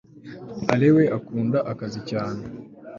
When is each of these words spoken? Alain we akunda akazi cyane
Alain 0.73 0.93
we 0.97 1.05
akunda 1.17 1.57
akazi 1.71 1.99
cyane 2.09 2.41